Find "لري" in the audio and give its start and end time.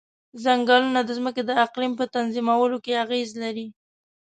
3.43-3.67